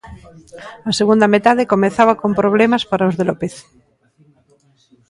[0.89, 3.53] A segunda metade comezaba con problemas para os de López.